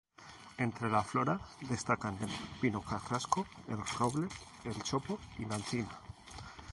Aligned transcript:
Entre 0.63 0.89
la 0.93 1.03
flora 1.03 1.35
destacan 1.71 2.17
el 2.23 2.31
pino 2.59 2.81
carrasco, 2.81 3.45
el 3.67 3.77
roble, 3.99 4.27
el 4.63 4.81
chopo 4.81 5.19
y 5.37 5.45
la 5.45 5.57
encina. 5.57 5.89